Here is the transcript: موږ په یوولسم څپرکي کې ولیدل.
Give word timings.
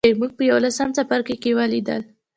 موږ 0.19 0.31
په 0.37 0.43
یوولسم 0.49 0.89
څپرکي 0.95 1.35
کې 1.43 1.51
ولیدل. 1.57 2.01